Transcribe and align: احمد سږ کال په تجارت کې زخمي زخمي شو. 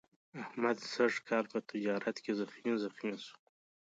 احمد 0.43 0.77
سږ 0.93 1.13
کال 1.29 1.45
په 1.53 1.59
تجارت 1.69 2.15
کې 2.23 2.31
زخمي 2.39 2.73
زخمي 2.83 3.15
شو. 3.25 3.35